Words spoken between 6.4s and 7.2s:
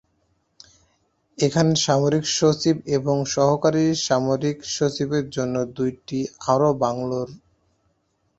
আরও দুটি বাংলো।